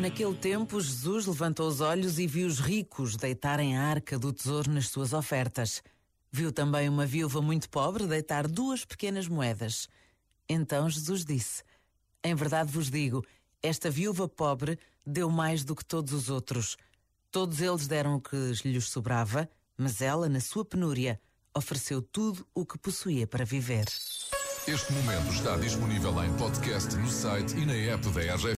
Naquele 0.00 0.34
tempo, 0.34 0.78
Jesus 0.78 1.26
levantou 1.26 1.66
os 1.66 1.80
olhos 1.80 2.18
e 2.18 2.26
viu 2.26 2.46
os 2.46 2.60
ricos 2.60 3.16
deitarem 3.16 3.76
a 3.76 3.82
arca 3.82 4.18
do 4.18 4.30
tesouro 4.30 4.70
nas 4.70 4.88
suas 4.88 5.14
ofertas. 5.14 5.82
Viu 6.30 6.52
também 6.52 6.86
uma 6.86 7.06
viúva 7.06 7.40
muito 7.40 7.70
pobre 7.70 8.06
deitar 8.06 8.46
duas 8.46 8.84
pequenas 8.84 9.26
moedas. 9.26 9.88
Então 10.46 10.88
Jesus 10.90 11.24
disse: 11.24 11.62
Em 12.22 12.34
verdade 12.34 12.70
vos 12.70 12.90
digo, 12.90 13.24
esta 13.62 13.90
viúva 13.90 14.28
pobre 14.28 14.78
deu 15.04 15.30
mais 15.30 15.64
do 15.64 15.74
que 15.74 15.84
todos 15.84 16.12
os 16.12 16.28
outros. 16.28 16.76
Todos 17.30 17.60
eles 17.60 17.86
deram 17.88 18.16
o 18.16 18.20
que 18.20 18.36
lhes 18.64 18.88
sobrava, 18.90 19.48
mas 19.78 20.02
ela, 20.02 20.28
na 20.28 20.40
sua 20.40 20.64
penúria, 20.64 21.18
ofereceu 21.54 22.02
tudo 22.02 22.46
o 22.54 22.66
que 22.66 22.78
possuía 22.78 23.26
para 23.26 23.46
viver. 23.46 23.86
Este 24.68 24.92
momento 24.92 25.32
está 25.32 25.56
disponível 25.56 26.24
em 26.24 26.36
podcast 26.36 26.96
no 26.96 27.08
site 27.08 27.56
e 27.56 27.64
na 27.64 27.72
app 27.72 28.04
da 28.10 28.34
RGF. 28.34 28.54